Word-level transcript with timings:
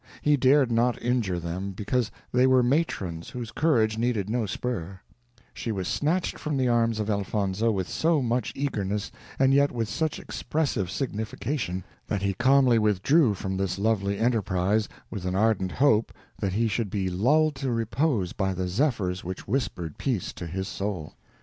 He 0.23 0.35
dared 0.35 0.71
not 0.71 0.99
injure 0.99 1.37
them, 1.39 1.73
because 1.73 2.09
they 2.31 2.47
were 2.47 2.63
matrons 2.63 3.29
whose 3.29 3.51
courage 3.51 3.99
needed 3.99 4.31
no 4.31 4.47
spur; 4.47 4.99
she 5.53 5.71
was 5.71 5.87
snatched 5.87 6.39
from 6.39 6.57
the 6.57 6.67
arms 6.67 6.99
of 6.99 7.07
Elfonzo, 7.07 7.71
with 7.71 7.87
so 7.87 8.19
much 8.19 8.51
eagerness, 8.55 9.11
and 9.37 9.53
yet 9.53 9.71
with 9.71 9.87
such 9.87 10.17
expressive 10.17 10.89
signification, 10.89 11.83
that 12.07 12.23
he 12.23 12.33
calmly 12.33 12.79
withdrew 12.79 13.35
from 13.35 13.57
this 13.57 13.77
lovely 13.77 14.17
enterprise, 14.17 14.89
with 15.11 15.23
an 15.23 15.35
ardent 15.35 15.73
hope 15.73 16.11
that 16.39 16.53
he 16.53 16.67
should 16.67 16.89
be 16.89 17.07
lulled 17.11 17.53
to 17.57 17.71
repose 17.71 18.33
by 18.33 18.55
the 18.55 18.67
zephyrs 18.67 19.23
which 19.23 19.47
whispered 19.47 19.99
peace 19.99 20.33
to 20.33 20.47
his 20.47 20.67
soul. 20.67 21.13